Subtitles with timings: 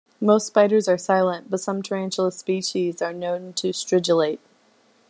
[0.19, 4.39] Most spiders are silent, but some tarantula species are known to stridulate.